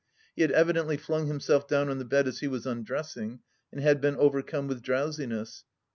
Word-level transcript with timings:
He 0.35 0.41
had 0.41 0.49
evidently 0.49 0.97
flung 0.97 1.27
himself 1.27 1.67
down 1.67 1.87
on 1.87 1.99
the 1.99 2.05
bed 2.05 2.27
as 2.27 2.39
he 2.39 2.47
was 2.47 2.65
undressing, 2.65 3.41
and 3.71 3.81
had 3.81 4.01
been 4.01 4.15
overcome 4.15 4.67
with 4.67 4.81
drowsiness. 4.81 5.63